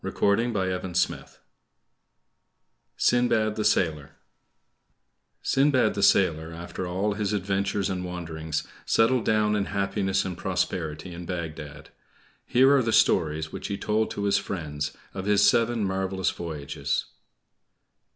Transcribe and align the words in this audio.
SINDBAD 0.03 0.55
THE 0.55 0.93
SAILOR 3.63 4.09
Sindbad 5.43 5.93
the 5.93 6.01
sailor, 6.01 6.51
after 6.51 6.87
all 6.87 7.13
his 7.13 7.33
adventures 7.33 7.87
and 7.87 8.03
wanderings, 8.03 8.63
settled 8.83 9.25
down 9.25 9.55
in 9.55 9.65
happiness 9.65 10.25
and 10.25 10.35
prosperity 10.35 11.13
in 11.13 11.27
Bagdad. 11.27 11.91
Here 12.47 12.75
are 12.75 12.81
the 12.81 12.91
stories 12.91 13.51
which 13.51 13.67
he 13.67 13.77
told 13.77 14.09
to 14.09 14.23
his 14.23 14.39
friends 14.39 14.97
of 15.13 15.25
his 15.25 15.47
seven 15.47 15.83
marvelous 15.85 16.31
voyages. 16.31 17.05